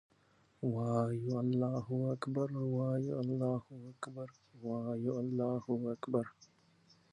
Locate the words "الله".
1.43-1.85, 3.27-3.55, 5.21-5.51